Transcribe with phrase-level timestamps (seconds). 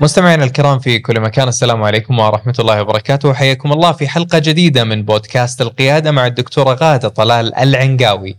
[0.00, 3.28] مستمعينا الكرام في كل مكان السلام عليكم ورحمة الله وبركاته.
[3.28, 8.36] وحياكم الله في حلقة جديدة من بودكاست القيادة مع الدكتورة غادة طلال العنقاوي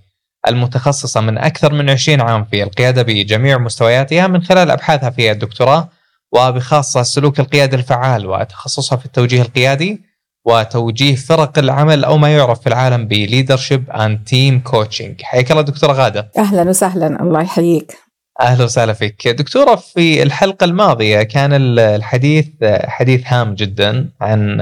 [0.48, 5.90] المتخصصة من أكثر من 20 عام في القيادة بجميع مستوياتها من خلال أبحاثها في الدكتوراه
[6.32, 10.02] وبخاصة سلوك القيادة الفعال وتخصصها في التوجيه القيادي
[10.46, 15.62] وتوجيه فرق العمل أو ما يعرف في العالم ب leadership and team coaching حياك الله
[15.62, 16.32] دكتورة غادة.
[16.38, 18.05] أهلا وسهلا الله يحييك.
[18.42, 19.28] أهلا وسهلا فيك.
[19.28, 22.48] دكتورة في الحلقة الماضية كان الحديث
[22.86, 24.60] حديث هام جدا عن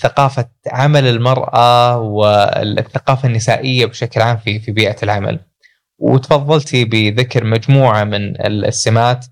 [0.00, 5.40] ثقافة عمل المرأة والثقافة النسائية بشكل عام في في بيئة العمل.
[5.98, 9.26] وتفضلتي بذكر مجموعة من السمات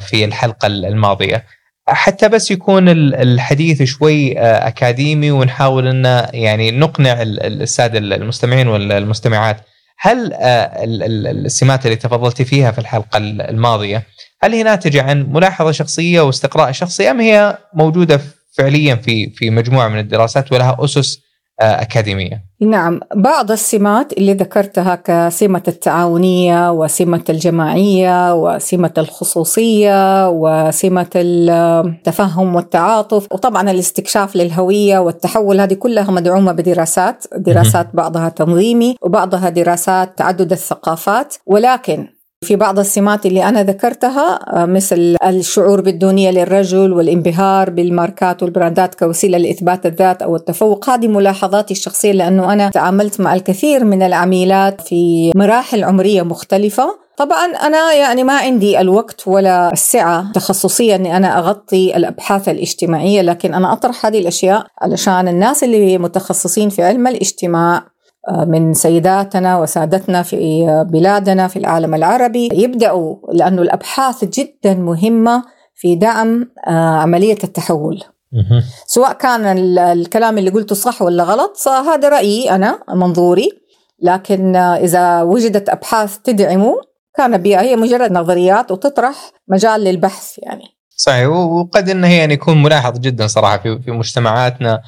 [0.00, 1.44] في الحلقة الماضية.
[1.88, 9.56] حتى بس يكون الحديث شوي أكاديمي ونحاول إن يعني نقنع الساده المستمعين والمستمعات
[10.00, 14.06] هل السمات اللي تفضلتي فيها في الحلقة الماضية
[14.42, 18.20] هل هي ناتجة عن ملاحظة شخصية واستقراء شخصي أم هي موجودة
[18.52, 21.20] فعليا في في مجموعة من الدراسات ولها أسس
[21.60, 33.26] أكاديمية؟ نعم، بعض السمات اللي ذكرتها كسمة التعاونية وسمة الجماعية وسمة الخصوصية وسمة التفهم والتعاطف
[33.32, 41.34] وطبعا الاستكشاف للهوية والتحول هذه كلها مدعومة بدراسات، دراسات بعضها تنظيمي وبعضها دراسات تعدد الثقافات،
[41.46, 49.38] ولكن في بعض السمات اللي أنا ذكرتها مثل الشعور بالدونية للرجل والانبهار بالماركات والبراندات كوسيلة
[49.38, 50.90] لإثبات الذات أو التفوق.
[50.90, 56.98] هذه ملاحظاتي الشخصية لأنه أنا تعاملت مع الكثير من العميلات في مراحل عمرية مختلفة.
[57.16, 63.54] طبعا أنا يعني ما عندي الوقت ولا السعة تخصصية أني أنا أغطي الأبحاث الاجتماعية لكن
[63.54, 67.82] أنا أطرح هذه الأشياء علشان الناس اللي متخصصين في علم الاجتماع
[68.46, 72.48] من سيداتنا وسادتنا في بلادنا في العالم العربي.
[72.52, 75.42] يبدأوا لأنه الأبحاث جدا مهمة
[75.74, 78.02] في دعم عملية التحول.
[78.86, 83.48] سواء كان الكلام اللي قلته صح ولا غلط هذا رأيي أنا منظوري.
[84.02, 86.74] لكن إذا وجدت أبحاث تدعمه
[87.16, 90.64] كان بها هي مجرد نظريات وتطرح مجال للبحث يعني.
[90.96, 94.80] صحيح وقد إنه يعني يكون ملاحظ جدا صراحة في في مجتمعاتنا.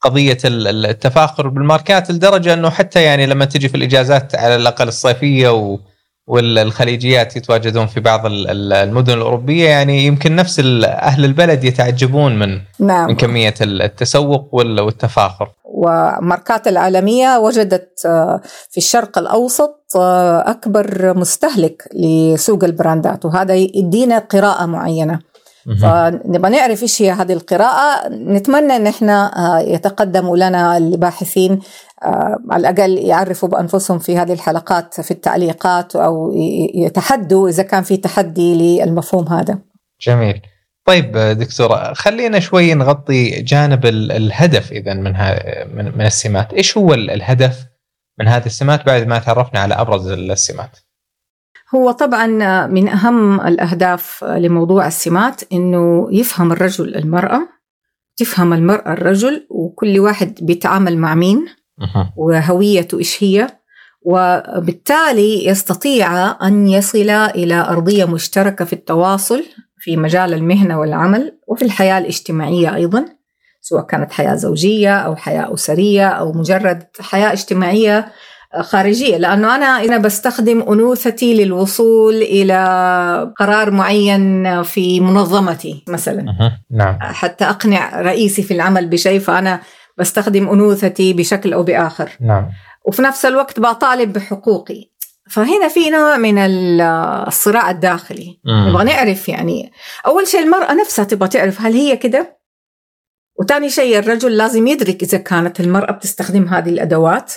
[0.00, 5.78] قضية التفاخر بالماركات لدرجة إنه حتى يعني لما تجي في الإجازات على الأقل الصيفية و
[6.28, 13.08] والخليجيات يتواجدون في بعض المدن الأوروبية يعني يمكن نفس أهل البلد يتعجبون من نعم.
[13.08, 15.48] من كمية التسوق والتفاخر.
[15.64, 18.00] وماركات العالمية وجدت
[18.70, 19.96] في الشرق الأوسط
[20.46, 25.20] أكبر مستهلك لسوق البراندات وهذا يدينا قراءة معينة.
[25.76, 29.30] فنبغى نعرف إيش هي هذه القراءة نتمنى إن إحنا
[29.66, 31.60] يتقدموا لنا الباحثين
[32.50, 36.32] على الأقل يعرفوا بأنفسهم في هذه الحلقات في التعليقات أو
[36.74, 39.58] يتحدوا إذا كان في تحدي للمفهوم هذا.
[40.00, 40.40] جميل.
[40.84, 45.12] طيب دكتورة خلينا شوي نغطي جانب الهدف إذا من
[45.74, 47.66] من السمات، إيش هو الهدف
[48.20, 50.70] من هذه السمات بعد ما تعرفنا على أبرز السمات؟
[51.74, 52.26] هو طبعا
[52.66, 57.48] من أهم الأهداف لموضوع السمات إنه يفهم الرجل المرأة
[58.16, 61.46] تفهم المرأة الرجل وكل واحد بيتعامل مع مين
[62.16, 63.46] وهويته إيش هي
[64.02, 69.44] وبالتالي يستطيع أن يصل إلى أرضية مشتركة في التواصل
[69.78, 73.04] في مجال المهنة والعمل وفي الحياة الاجتماعية أيضا
[73.60, 78.12] سواء كانت حياة زوجية أو حياة أسرية أو مجرد حياة اجتماعية
[78.60, 86.52] خارجية لأنه أنا أنا بستخدم أنوثتي للوصول إلى قرار معين في منظمتي مثلا.
[86.70, 86.98] نعم.
[87.00, 89.60] حتى أقنع رئيسي في العمل بشيء فأنا
[89.98, 92.10] بستخدم أنوثتي بشكل أو بآخر.
[92.20, 92.48] نعم.
[92.84, 94.90] وفي نفس الوقت بطالب بحقوقي.
[95.30, 98.40] فهنا في نوع من الصراع الداخلي.
[98.46, 99.72] نبغى نعرف يعني
[100.06, 102.38] أول شيء المرأة نفسها تبغى تعرف هل هي كده؟
[103.40, 107.32] وثاني شيء الرجل لازم يدرك إذا كانت المرأة بتستخدم هذه الأدوات.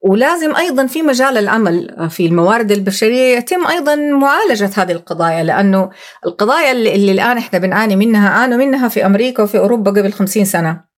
[0.00, 5.90] ولازم أيضا في مجال العمل في الموارد البشرية يتم أيضا معالجة هذه القضايا لأنه
[6.26, 10.44] القضايا اللي, اللي الآن إحنا بنعاني منها عانوا منها في أمريكا وفي أوروبا قبل خمسين
[10.44, 10.88] سنة.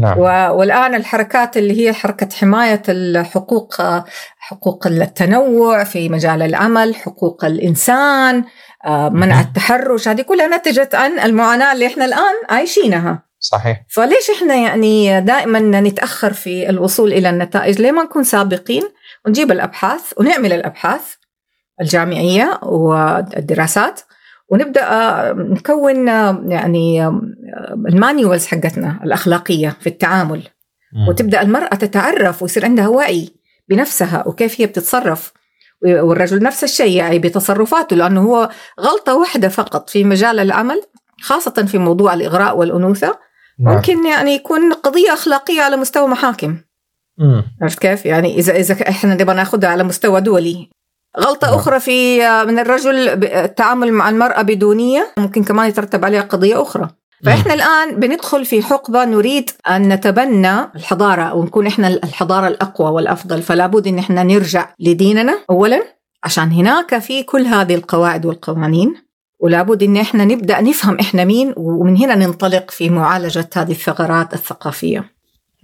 [0.00, 0.18] نعم.
[0.58, 3.74] والآن الحركات اللي هي حركة حماية الحقوق
[4.38, 8.44] حقوق التنوع في مجال العمل حقوق الإنسان
[9.10, 13.25] منع التحرش هذه كلها نتجت عن المعاناة اللي إحنا الآن عايشينها.
[13.48, 13.82] صحيح.
[13.88, 18.82] فليش إحنا يعني دائما نتأخر في الوصول إلى النتائج؟ ليه ما نكون سابقين
[19.26, 21.14] ونجيب الأبحاث ونعمل الأبحاث
[21.80, 24.00] الجامعية والدراسات
[24.48, 24.84] ونبدأ
[25.36, 26.08] نكون
[26.50, 27.06] يعني
[27.88, 30.42] المانيوالز حقتنا الأخلاقية في التعامل.
[30.92, 31.08] مم.
[31.08, 33.28] وتبدأ المرأة تتعرف ويصير عندها وعي
[33.68, 35.32] بنفسها وكيف هي بتتصرف.
[35.82, 38.50] والرجل نفس الشيء يعني بتصرفاته لأنه هو
[38.80, 40.82] غلطة واحدة فقط في مجال العمل
[41.20, 43.25] خاصة في موضوع الإغراء والأنوثة.
[43.58, 43.74] نعم.
[43.74, 46.56] ممكن يعني يكون قضية أخلاقية على مستوى محاكم.
[47.62, 50.68] عرفت كيف؟ يعني اذا إذا إحنا نبغى ناخذها على مستوى دولي
[51.20, 51.56] غلطة نعم.
[51.56, 56.88] أخرى في من الرجل التعامل مع المرأة بدونية ممكن كمان يترتب عليها قضية أخرى
[57.24, 63.66] فإحنا الآن بندخل في حقبة نريد أن نتبنى الحضارة ونكون إحنا الحضارة الأقوى والأفضل فلا
[63.66, 65.82] بد إن إحنا نرجع لديننا أولا
[66.24, 69.05] عشان هناك في كل هذه القواعد والقوانين
[69.38, 74.34] ولا بد إن إحنا نبدأ نفهم إحنا مين ومن هنا ننطلق في معالجة هذه الثغرات
[74.34, 75.04] الثقافية.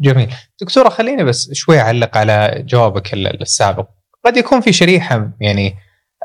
[0.01, 0.35] جميل.
[0.61, 3.87] دكتورة خليني بس شوي أعلق على جوابك ال- السابق.
[4.25, 5.75] قد يكون في شريحة يعني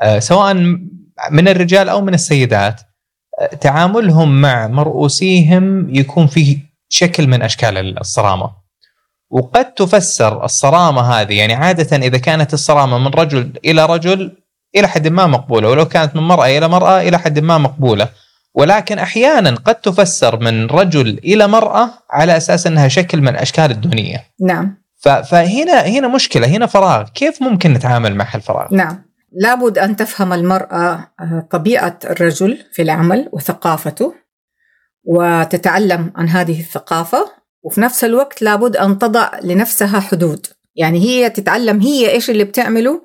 [0.02, 0.54] آه، سواء
[1.30, 2.80] من الرجال أو من السيدات
[3.40, 6.58] آه، تعاملهم مع مرؤوسيهم يكون فيه
[6.88, 8.50] شكل من أشكال الصرامة.
[9.30, 14.36] وقد تفسر الصرامة هذه يعني عادة إذا كانت الصرامة من رجل إلى رجل
[14.76, 18.08] إلى حد ما مقبولة ولو كانت من مرأة إلى مرأة إلى حد ما مقبولة.
[18.54, 24.24] ولكن أحيانا قد تفسر من رجل إلى مرأة على أساس إنها شكل من أشكال الدونيه
[24.40, 24.82] نعم.
[25.00, 27.08] فهنا هنا مشكلة هنا فراغ.
[27.14, 29.08] كيف ممكن نتعامل مع هالفراغ؟ نعم.
[29.32, 34.14] لابد أن تفهم المرأة آه، طبيعة الرجل في العمل وثقافته
[35.04, 37.30] وتتعلم عن هذه الثقافة
[37.62, 40.46] وفي نفس الوقت لابد أن تضع لنفسها حدود.
[40.76, 43.02] يعني هي تتعلم هي إيش اللي بتعمله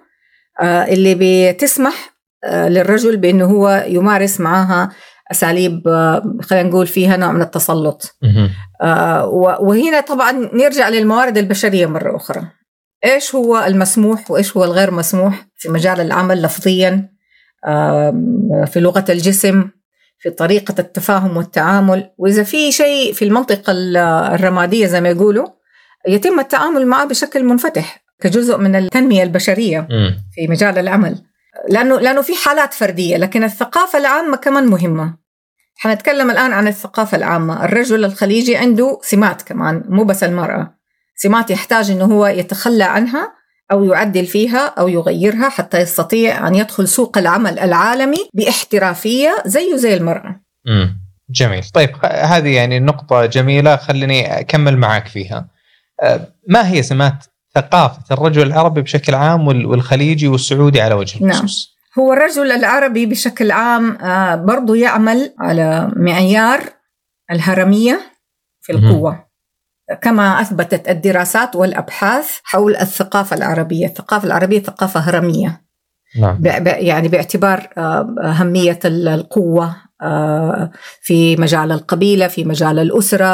[0.62, 1.16] اللي
[1.54, 2.14] بتسمح
[2.46, 4.90] آه، للرجل بأنه هو يمارس معها
[5.32, 8.18] أساليب آه، خلينا نقول فيها نوع من التسلط.
[8.82, 9.28] آه،
[9.62, 12.42] وهنا طبعا نرجع للموارد البشرية مرة أخرى.
[13.06, 17.10] إيش هو المسموح وإيش هو الغير مسموح في مجال العمل لفظيا
[18.66, 19.70] في لغة الجسم
[20.20, 23.98] في طريقة التفاهم والتعامل وإذا في شيء في المنطقة ال-
[24.34, 25.48] الرمادية زي ما يقولوا
[26.08, 30.18] يتم التعامل معه بشكل منفتح كجزء من التنمية البشرية مم.
[30.36, 31.18] في مجال العمل.
[31.70, 35.18] لأنه لأنه في حالات فردية لكن الثقافة العامة كمان مهمة.
[35.78, 37.66] حنتكلم الآن عن الثقافة العامة.
[37.66, 40.76] الرجل الخليجي عنده سمات كمان مو بس المرأة.
[41.16, 43.34] سمات يحتاج إنه هو يتخلى عنها
[43.72, 49.94] أو يعدل فيها أو يغيرها حتى يستطيع أن يدخل سوق العمل العالمي بإحترافية زيه زي
[49.94, 50.42] المرأة.
[50.66, 51.04] مم.
[51.30, 51.64] جميل.
[51.74, 55.48] طيب هذه يعني نقطة جميلة خليني أكمل معك فيها.
[56.04, 57.26] آه، ما هي سمات
[57.56, 61.30] ثقافة الرجل العربي بشكل عام وال- والخليجي والسعودي على وجه نعم.
[61.30, 61.74] الخصوص.
[62.00, 66.60] هو الرجل العربي بشكل عام آه، برضو يعمل على معيار
[67.32, 68.00] الهرمية
[68.62, 68.72] في.
[68.74, 69.26] القوة.
[70.02, 73.86] كما أثبتت الدراسات والأبحاث حول الثقافة العربية.
[73.88, 75.62] الثقافة العربية ثقافة هرمية.
[76.20, 76.40] نعم.
[76.66, 80.72] يعني باعتبار آه، أهمية ال- القوة آه،
[81.02, 83.26] في مجال القبيلة في مجال الأسرة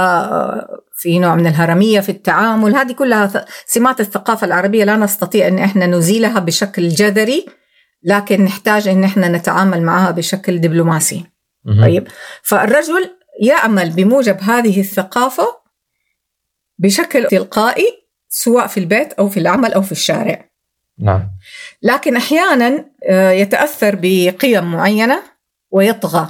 [0.99, 2.75] في نوع من الهرمية في التعامل.
[2.75, 7.45] هذه كلها سمات الثقافة العربية لا نستطيع أن إحنا نزيلها بشكل جذري
[8.03, 11.25] لكن نحتاج أن إحنا نتعامل معها بشكل دبلوماسي.
[11.81, 12.07] طيب.
[12.43, 13.09] فالرجل
[13.41, 15.59] يعمل بموجب هذه الثقافة
[16.77, 17.87] بشكل تلقائي
[18.29, 20.49] سواء في البيت أو في العمل أو في الشارع.
[20.99, 21.29] نعم.
[21.81, 25.23] لكن أحيانا آه، يتأثر بقيم معينة
[25.71, 26.29] ويطغى.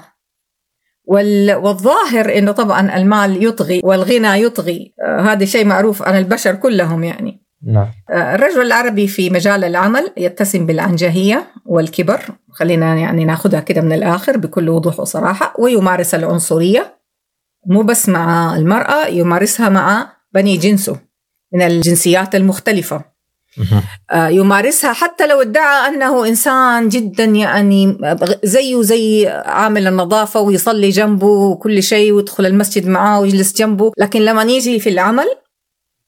[1.09, 4.93] والظاهر إنه طبعا المال يطغي والغنى يطغي.
[5.05, 7.45] آه، هذا شيء معروف عن البشر كلهم يعني.
[7.63, 7.87] نعم.
[8.09, 12.21] آه، الرجل العربي في مجال العمل يتسم بالعنجهية والكبر.
[12.51, 15.53] خلينا يعني ناخذها كده من الآخر بكل وضوح وصراحة.
[15.59, 16.99] ويمارس العنصرية.
[17.65, 20.99] مو بس مع المرأة يمارسها مع بني جنسه
[21.53, 22.35] من الجنسيات.
[22.35, 23.18] آه،
[24.13, 27.97] يمارسها حتى لو ادعى أنه إنسان جدا يعني
[28.43, 34.43] زيه زي عامل النظافة ويصلي جنبه وكل شيء ويدخل المسجد معاه ويجلس جنبه، لكن لما
[34.43, 35.27] نيجي في العمل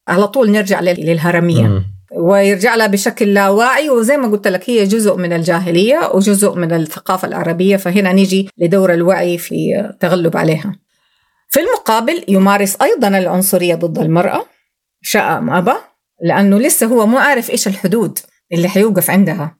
[0.07, 1.83] على طول نرجع لل- للهرمية.
[2.15, 6.73] ويرجع لها بشكل لا واعي وزي ما قلت لك هي جزء من الجاهلية وجزء من
[6.73, 7.77] الثقافة العربية.
[7.77, 10.75] فهنا نيجي لدور الوعي في التغلب عليها.
[11.49, 14.45] في المقابل يمارس أيضا العنصرية ضد المرأة.
[15.01, 15.73] شاء ام ابى
[16.23, 18.19] لأنه لسه هو مو عارف إيش الحدود
[18.53, 19.57] اللي حيوقف عندها.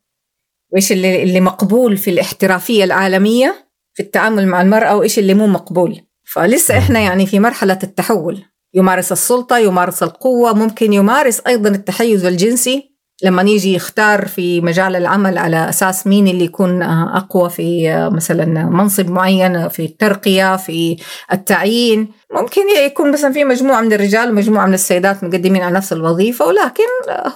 [0.74, 6.02] وإيش اللي اللي مقبول في الاحترافية العالمية في التعامل مع المرأة وإيش اللي مو مقبول.
[6.24, 8.44] فلسه إحنا يعني في مرحلة التحول.
[8.74, 12.91] يمارس السلطة يمارس القوة ممكن يمارس أيضا التحيز الجنسي.
[13.24, 19.10] لما يجي يختار في مجال العمل على أساس مين اللي يكون أقوى في مثلا منصب
[19.10, 20.98] معين في الترقية في
[21.34, 22.12] التعيين.
[22.34, 26.84] ممكن يكون مثلا في مجموعة من الرجال ومجموعة من السيدات مقدمين على نفس الوظيفة ولكن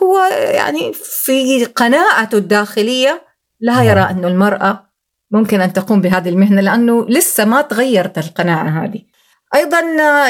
[0.04, 3.22] هو يعني في قناعته الداخلية
[3.60, 4.86] لا يرى انه المرأة
[5.32, 9.02] ممكن أن تقوم بهذه المهنة لأنه لسه ما تغيرت القناعة هذه.
[9.56, 9.80] أيضا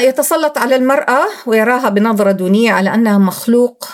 [0.00, 3.88] يتسلط على المرأة ويراها بنظرة دونية على أنها مخلوق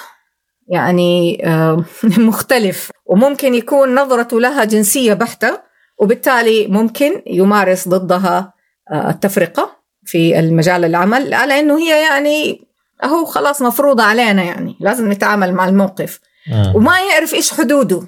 [0.69, 1.85] يعني آه،
[2.29, 2.91] مختلف.
[3.07, 5.61] وممكن يكون نظرته لها جنسية بحتة
[5.99, 8.53] وبالتالي ممكن يمارس ضدها
[8.93, 12.67] آه، التفرقة في المجال العمل على أنه هي يعني
[13.05, 16.21] أهو خلاص مفروضة علينا يعني لازم نتعامل مع الموقف.
[16.53, 16.77] آه.
[16.77, 18.03] وما يعرف إيش حدوده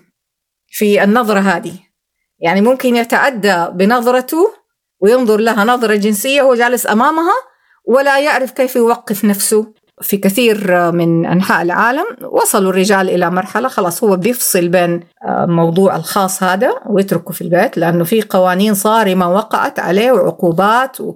[0.69, 1.75] في النظرة هذه.
[2.39, 4.55] يعني ممكن يتعدى بنظرته
[5.01, 7.35] وينظر لها نظرة جنسية وهو جالس أمامها
[7.85, 9.73] ولا يعرف كيف يوقف نفسه.
[10.03, 16.43] في كثير من أنحاء العالم وصلوا الرجال إلى مرحلة خلاص هو بيفصل بين الموضوع الخاص
[16.43, 21.15] هذا ويتركه في البيت لأنه في قوانين صارمة وقعت عليه وعقوبات و...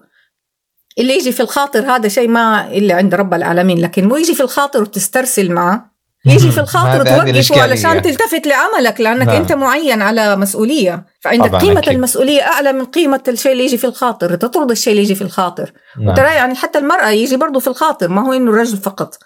[0.99, 4.43] اللي يجي في الخاطر هذا شيء ما إلا عند رب العالمين لكن مو يجي في
[4.43, 5.98] الخاطر وتسترسل معه.
[6.27, 9.37] يجي في الخاطر توقفه علشان تلتفت لعملك لأنك نعم.
[9.37, 11.07] أنت معين على مسؤولية.
[11.21, 11.95] فعندك قيمة أكيد.
[11.95, 15.73] المسؤولية أعلى من قيمة الشيء اللي يجي في الخاطر تطرد الشيء اللي يجي في الخاطر.
[15.99, 16.09] نعم.
[16.09, 19.19] وترى يعني حتى المرأة يجي برضه في الخاطر ما هو إنه الرجل فقط.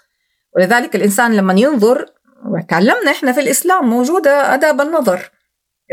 [0.55, 2.05] ولذلك الإنسان لما ينظر
[2.45, 5.31] وتعلمنا إحنا في الإسلام موجودة أداب النظر.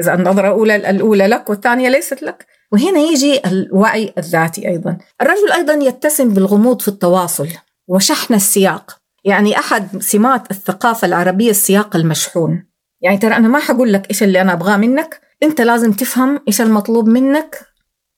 [0.03, 2.47] إذا النظرة الاولى الأولى لك والثانية ليست لك.
[2.73, 4.99] وهنا يجي الوعي الذاتي أيضا.
[5.23, 7.49] الرجل أيضا يتسم بالغموض في التواصل
[7.89, 9.00] وشحن السياق.
[9.25, 12.65] يعني أحد سمات الثقافة العربية السياق المشحون.
[13.01, 15.21] يعني ترى أنا ما حقول لك إيش اللي أنا أبغاه منك.
[15.43, 17.61] أنت لازم تفهم إيش المطلوب منك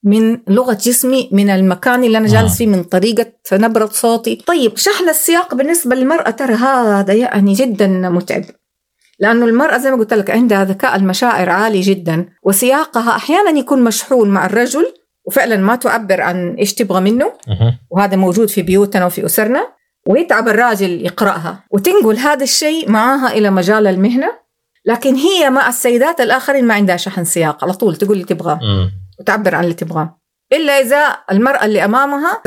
[0.04, 4.36] من لغة جسمي من المكان اللي أنا جالس فيه من طريقة نبرة صوتي.
[4.46, 8.44] طيب شحن السياق بالنسبة للمرأة ترى هذا يعني جدا متعب.
[9.18, 14.28] لأنه المرأة زي ما قلت لك عندها ذكاء المشاعر عالي جدا وسياقها أحيانا يكون مشحون
[14.28, 14.86] مع الرجل
[15.24, 17.32] وفعلا ما تعبر عن إيش تبغى منه.
[17.90, 19.66] وهذا موجود في بيوتنا وفي أسرنا.
[20.08, 21.64] ويتعب الراجل يقرأها.
[21.70, 24.42] وتنقل هذا الشيء معاها إلى مجال المهنة.
[24.84, 27.64] لكن هي مع السيدات الآخرين ما عندها شحن سياق.
[27.64, 28.60] على طول تقول اللي تبغاه.
[29.20, 30.18] وتعبر عن اللي تبغاه.
[30.52, 32.40] إلا إذا المرأة اللي أمامها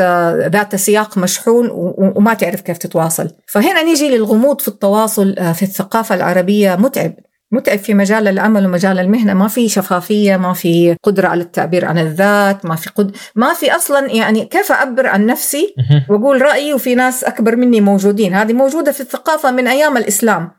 [0.47, 1.69] ذات سياق مشحون
[2.15, 3.29] وما تعرف كيف تتواصل.
[3.47, 7.13] فهنا نيجي للغموض في التواصل آه، في الثقافة العربية متعب.
[7.55, 9.33] متعب في مجال العمل ومجال المهنة.
[9.33, 13.75] ما في شفافية ما في قدرة على التعبير عن الذات ما في قد ما في
[13.75, 15.75] أصلا يعني كيف أعبر عن نفسي
[16.09, 18.33] وأقول رأيي وفي ناس أكبر مني موجودين.
[18.33, 20.51] هذه موجودة في الثقافة من أيام الإسلام.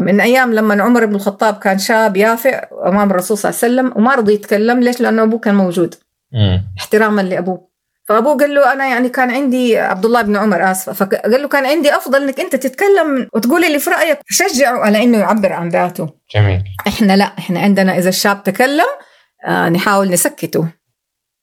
[0.00, 4.02] من أيام لما عمر بن الخطاب كان شاب يافع أمام الرسول صلى الله عليه وسلم
[4.02, 4.80] وما رضي يتكلم.
[4.80, 5.94] ليش؟ لأنه أبوه كان موجود.
[6.78, 7.73] احتراما لأبوه.
[8.08, 10.92] فأبوه قال له أنا يعني كان عندي عبد الله بن عمر آسفة.
[10.92, 15.18] فقال له كان عندي أفضل إنك أنت تتكلم وتقول اللي في رأيك شجعه على إنه
[15.18, 16.08] يعبر عن ذاته.
[16.34, 16.62] جميل.
[16.88, 18.86] إحنا لا إحنا عندنا إذا الشاب تكلم
[19.46, 20.68] آه نحاول نسكته.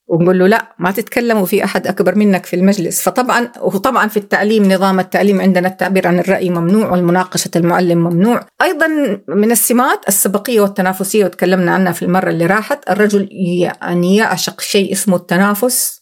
[0.08, 3.02] ونقول له لا ما تتكلم وفي أحد أكبر منك في المجلس.
[3.02, 8.46] فطبعا وطبعا في التعليم نظام التعليم عندنا التعبير عن الرأي ممنوع والمناقشة المعلم ممنوع.
[8.62, 8.88] أيضا
[9.28, 15.16] من السمات السبقية والتنافسية وتكلمنا عنها في المرة اللي راحت الرجل يعني يعشق شيء اسمه
[15.16, 16.01] التنافس.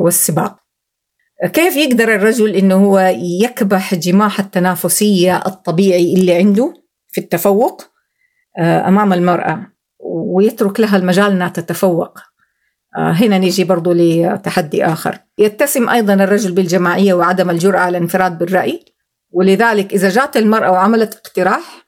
[0.00, 0.56] والسباق.
[1.44, 2.98] كيف يقدر الرجل إنه هو
[3.42, 6.74] يكبح جماح التنافسية الطبيعي اللي عنده
[7.08, 7.82] في التفوق
[8.58, 9.66] آه، أمام المرأة
[10.00, 12.18] ويترك لها المجال إنها تتفوق؟
[12.96, 15.18] آه، هنا نيجي برضو لتحدي آخر.
[15.38, 18.84] يتسم أيضا الرجل بالجماعية وعدم الجرأة على الانفراد بالرأي
[19.30, 21.86] ولذلك إذا جات المرأة وعملت اقتراح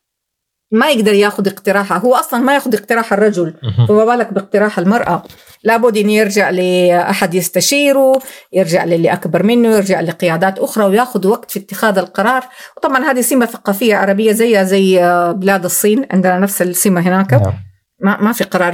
[0.71, 1.99] ما يقدر ياخذ اقتراحها.
[1.99, 3.55] هو أصلا ما ياخذ اقتراح الرجل.
[3.89, 5.23] فما بالك باقتراح المرأة؟
[5.63, 8.13] لابد إن يرجع لأحد يستشيره
[8.53, 12.45] يرجع للي أكبر منه يرجع لقيادات أخرى وياخذ وقت في اتخاذ القرار.
[12.77, 14.99] وطبعا هذه سمة ثقافية عربية زيها زي
[15.37, 17.33] بلاد الصين عندنا نفس السمة هناك.
[17.33, 17.69] نعم.
[18.01, 18.73] ما ما في قرار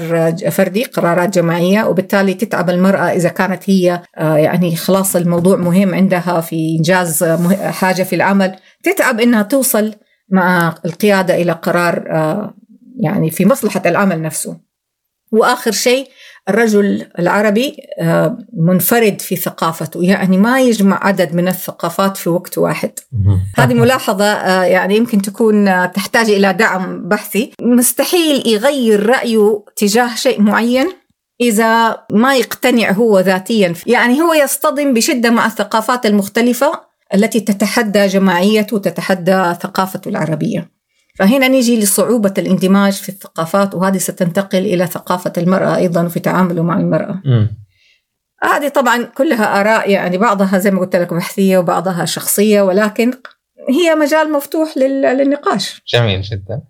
[0.50, 6.40] فردي قرارات جماعية وبالتالي تتعب المرأة إذا كانت هي آه، يعني خلاص الموضوع مهم عندها
[6.40, 7.24] في إنجاز
[7.54, 8.56] حاجة في العمل.
[8.82, 9.94] تتعب إنها توصل
[10.28, 12.54] مع القيادة إلى قرار آه،
[13.00, 14.60] يعني في مصلحة العمل نفسه.
[15.32, 16.08] وآخر شيء
[16.48, 20.02] الرجل العربي آه، منفرد في ثقافته.
[20.02, 22.90] يعني ما يجمع عدد من الثقافات في وقت واحد.
[23.58, 27.52] هذه ملاحظة آه، يعني يمكن تكون تحتاج إلى دعم بحثي.
[27.60, 30.88] مستحيل يغير رأيه تجاه شيء معين
[31.40, 33.74] إذا ما يقتنع هو ذاتيا.
[33.86, 36.80] يعني هو يصطدم بشدة مع الثقافات المختلفة
[37.14, 40.73] التي تتحدى جماعيته وتتحدى ثقافته العربية.
[41.18, 46.76] فهنا نيجي لصعوبة الاندماج في الثقافات وهذه ستنتقل إلى ثقافة المرأة أيضا في تعامله مع
[46.76, 47.48] المرأة م.
[48.42, 53.12] هذه طبعا كلها آراء يعني بعضها زي ما قلت لك بحثية وبعضها شخصية ولكن
[53.68, 56.62] هي مجال مفتوح للنقاش جميل جدا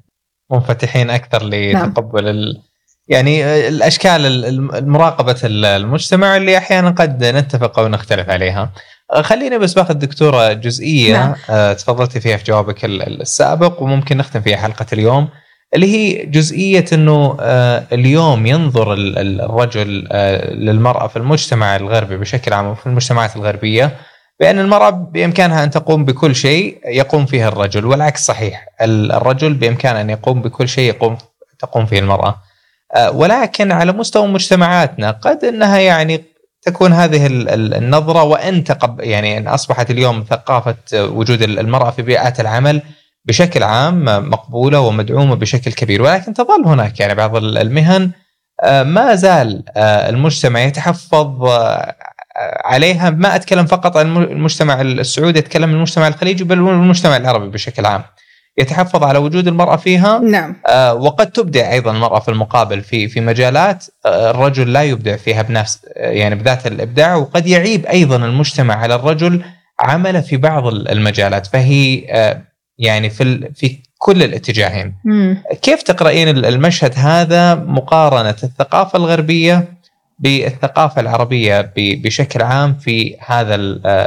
[0.51, 2.35] منفتحين أكثر لتقبل نعم.
[2.35, 2.63] ال...
[3.09, 4.27] يعني الأشكال
[4.75, 8.73] المراقبة المجتمع اللي أحيانا قد نتفق أو نختلف عليها.
[9.13, 11.13] خليني بس باخذ دكتورة جزئية.
[11.13, 11.35] نعم.
[11.51, 15.29] آه، تفضلتي فيها في جوابك السابق وممكن نختم فيها حلقة اليوم
[15.75, 22.67] اللي هي جزئية إنه آه، اليوم ينظر الرجل آه، للمرأة في المجتمع الغربي بشكل عام
[22.67, 23.97] وفي المجتمعات الغربية
[24.41, 28.67] بأن المرأة بإمكانها أن تقوم بكل شيء يقوم فيه الرجل والعكس صحيح.
[28.83, 31.19] الرجل بإمكانه أن يقوم بكل شيء يقوم
[31.59, 32.37] تقوم فيه المرأة.
[32.97, 36.25] آه، ولكن على مستوى مجتمعاتنا قد إنها يعني
[36.65, 42.83] تكون هذه النظرة وان تقب يعني إن أصبحت اليوم ثقافة وجود المرأة في بيئات العمل
[43.25, 48.11] بشكل عام مقبولة ومدعومة بشكل كبير ولكن تظل هناك يعني بعض المهن
[48.63, 51.49] آه، ما زال آه، المجتمع يتحفظ
[52.65, 53.11] عليها.
[53.11, 58.03] ما أتكلم فقط عن المجتمع السعودي أتكلم عن المجتمع الخليجي بل المجتمع العربي بشكل عام.
[58.59, 60.19] يتحفظ على وجود المرأة فيها.
[60.19, 60.57] نعم.
[60.67, 65.43] آه وقد تبدع أيضا المرأة في المقابل في في مجالات آه الرجل لا يبدع فيها
[65.43, 69.45] بنفس آه يعني بذات الإبداع وقد يعيب أيضا المجتمع على الرجل
[69.81, 71.47] عمله في بعض المجالات.
[71.47, 72.43] فهي آه
[72.79, 74.95] يعني في في كل الاتجاهين.
[75.05, 75.43] مم.
[75.63, 79.65] كيف تقرأين المشهد هذا مقارنة الثقافة الغربية
[80.19, 83.57] بالثقافة العربية بشكل عام في هذا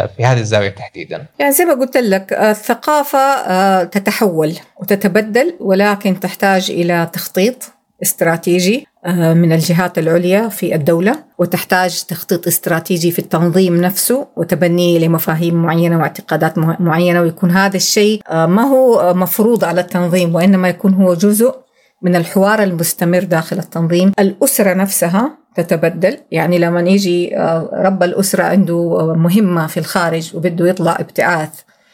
[0.07, 1.25] في هذه الزاوية تحديدا.
[1.39, 7.71] يعني زي ما قلت لك الثقافة آه، تتحول وتتبدل ولكن تحتاج إلى تخطيط
[8.01, 15.55] استراتيجي آه، من الجهات العليا في الدولة وتحتاج تخطيط استراتيجي في التنظيم نفسه وتبنيه لمفاهيم
[15.55, 21.13] معينة واعتقادات معينة ويكون هذا الشيء آه، ما هو مفروض على التنظيم وإنما يكون هو
[21.13, 21.55] جزء
[22.01, 26.17] من الحوار المستمر داخل التنظيم الأسرة نفسها تتبدل.
[26.31, 31.49] يعني لما يجي آه، رب الأسرة عنده مهمة في الخارج وبده يطلع ابتعاث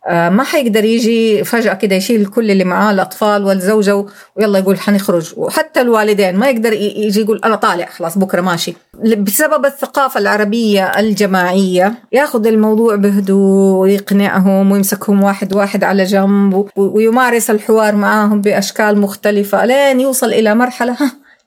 [0.07, 4.05] آه، ما حيقدر يجي فجأة كده يشيل كل اللي معاه الأطفال والزوجة
[4.35, 5.33] ويلا يقول حنخرج.
[5.37, 8.73] وحتى الوالدين ما يقدر يجي يقول أنا طالع خلاص بكرة ماشي.
[9.17, 17.95] بسبب الثقافة العربية الجماعية ياخذ الموضوع بهدوء ويقنعهم ويمسكهم واحد واحد على جنب ويمارس الحوار
[17.95, 20.97] معاهم بأشكال مختلفة لين يوصل إلى مرحلة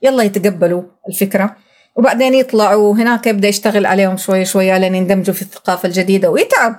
[0.01, 1.66] يلا يتقبلوا الفكرة.
[1.97, 6.29] وبعدين يطلعوا هناك يبدأ يشتغل عليهم شوي شوي لين يندمجوا في الثقافة الجديدة.
[6.29, 6.75] ويتعب.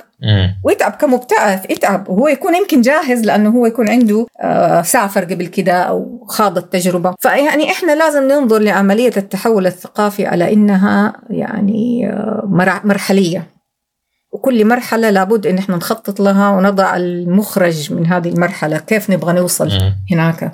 [0.65, 1.71] ويتعب كمبتعث.
[1.71, 2.09] يتعب.
[2.09, 7.15] وهو يكون يمكن جاهز لأنه هو يكون عنده آه، سافر قبل كده أو خاض التجربة.
[7.21, 13.47] فيعني إحنا لازم ننظر لعملية التحول الثقافي على إنها يعني آه، مرحلية.
[14.33, 18.79] وكل مرحلة لابد إن إحنا نخطط لها ونضع المخرج من هذه المرحلة.
[18.79, 19.71] كيف نبغى نوصل
[20.11, 20.53] هناك؟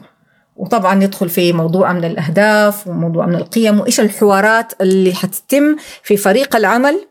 [0.56, 6.56] وطبعا يدخل في موضوع من الأهداف وموضوع من القيم وإيش الحوارات اللي حتتم في فريق
[6.56, 7.06] العمل.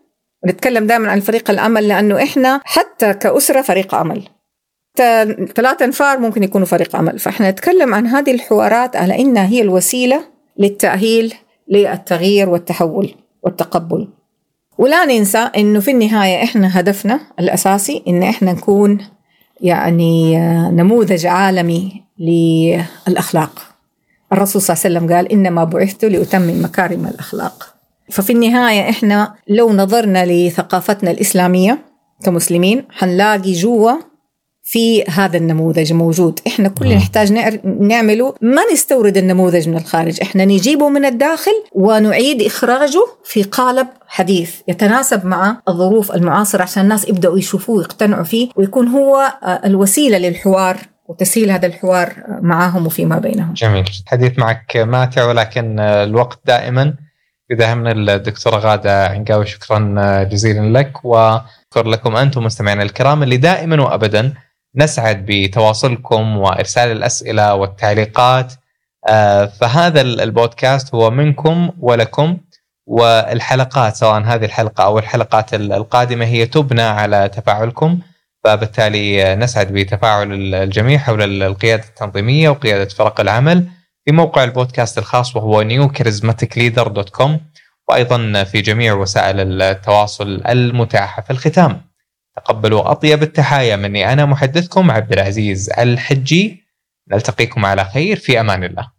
[0.47, 4.23] نتكلم دائما عن فريق العمل لأنه إحنا حتى كأسرة فريق عمل.
[5.55, 7.19] ثلاثة أنفار ممكن يكونوا فريق عمل.
[7.19, 10.23] فإحنا نتكلم عن هذه الحوارات على إنها هي الوسيلة
[10.59, 11.33] للتأهيل
[11.71, 14.07] للتغيير والتحول والتقبل.
[14.77, 19.05] ولا ننسى إنه في النهاية إحنا هدفنا الأساسي إن إحنا نكون
[19.63, 20.37] يعني
[20.69, 23.59] نموذج عالمي للأخلاق.
[24.33, 27.75] الرسول صلى الله عليه وسلم قال إنما بعثت لأتمم مكارم الأخلاق.
[28.11, 31.79] ففي النهاية إحنا لو نظرنا لثقافتنا الإسلامية
[32.23, 33.91] كمسلمين حنلاقي جوا
[34.65, 36.39] في هذا النموذج موجود.
[36.47, 37.31] إحنا كل اللي نحتاج
[37.63, 38.35] نعمله.
[38.41, 40.21] ما نستورد النموذج من الخارج.
[40.21, 47.09] إحنا نجيبه من الداخل ونعيد إخراجه في قالب حديث يتناسب مع الظروف المعاصرة عشان الناس
[47.09, 49.33] يبدأوا يشوفوه ويقتنعوا فيه ويكون هو
[49.65, 53.53] الوسيلة للحوار وتسهيل هذا الحوار معهم وفيما بينهم.
[53.53, 53.85] جميل.
[54.05, 56.93] الحديث معك ماتع ولكن الوقت دائما.
[57.49, 61.05] يداهمنا الدكتورة غادة عنقاوي شكرا جزيلا لك.
[61.05, 64.33] وشكرا لكم أنتم مستمعينا الكرام اللي دائما وأبدا
[64.75, 68.53] نسعد بتواصلكم وإرسال الأسئلة والتعليقات.
[69.07, 72.37] آه، فهذا البودكاست هو منكم ولكم
[72.87, 77.99] والحلقات سواء هذه الحلقة أو الحلقات القادمة هي تبنى على تفاعلكم.
[78.43, 83.67] فبالتالي نسعد بتفاعل الجميع حول القيادة التنظيمية وقيادة فرق العمل
[84.05, 87.29] في موقع البودكاست الخاص وهو newcharismaticleader.com
[87.89, 91.81] وأيضا في جميع وسائل التواصل المتاحة في الختام.
[92.35, 94.13] تقبلوا أطيب التحايا مني.
[94.13, 96.63] أنا محدثكم عبد العزيز الحجي.
[97.11, 98.15] نلتقيكم على خير.
[98.15, 98.91] في أمان الله.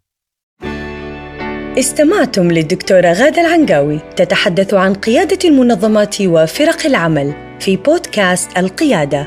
[1.78, 9.26] استمعتم للدكتورة غادة العنقاوي تتحدث عن قيادة المنظمات وفرق العمل في بودكاست القيادة.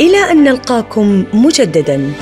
[0.00, 2.12] إلى أن نلقاكم مجدداً.